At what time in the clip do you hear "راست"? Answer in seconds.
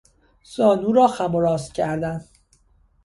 1.41-1.73